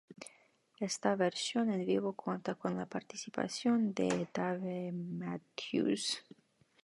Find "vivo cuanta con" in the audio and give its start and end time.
1.85-2.75